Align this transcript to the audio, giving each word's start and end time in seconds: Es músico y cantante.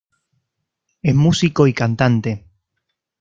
Es 1.03 1.13
músico 1.13 1.67
y 1.67 1.73
cantante. 1.75 2.43